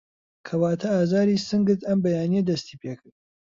[0.47, 3.15] کەواته ئازاری سنگت ئەم بەیانیه دستی پێکرد